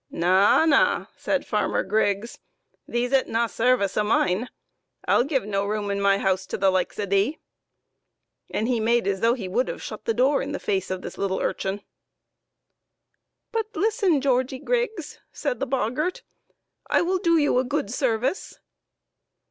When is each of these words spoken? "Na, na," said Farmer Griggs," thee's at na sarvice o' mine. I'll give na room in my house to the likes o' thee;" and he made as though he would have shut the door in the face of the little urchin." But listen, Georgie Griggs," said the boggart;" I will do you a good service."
"Na, 0.09 0.65
na," 0.65 1.05
said 1.15 1.45
Farmer 1.45 1.83
Griggs," 1.83 2.39
thee's 2.87 3.13
at 3.13 3.27
na 3.29 3.45
sarvice 3.45 3.95
o' 3.97 4.03
mine. 4.03 4.49
I'll 5.07 5.23
give 5.23 5.45
na 5.45 5.63
room 5.63 5.91
in 5.91 6.01
my 6.01 6.17
house 6.17 6.47
to 6.47 6.57
the 6.57 6.71
likes 6.71 6.97
o' 6.99 7.05
thee;" 7.05 7.37
and 8.49 8.67
he 8.67 8.79
made 8.79 9.05
as 9.05 9.19
though 9.21 9.35
he 9.35 9.47
would 9.47 9.67
have 9.67 9.79
shut 9.79 10.05
the 10.05 10.15
door 10.15 10.41
in 10.41 10.53
the 10.53 10.59
face 10.59 10.89
of 10.89 11.03
the 11.03 11.13
little 11.21 11.39
urchin." 11.39 11.83
But 13.53 13.67
listen, 13.75 14.21
Georgie 14.21 14.57
Griggs," 14.57 15.19
said 15.31 15.59
the 15.59 15.67
boggart;" 15.67 16.23
I 16.89 17.03
will 17.03 17.19
do 17.19 17.37
you 17.37 17.59
a 17.59 17.63
good 17.63 17.91
service." 17.91 18.55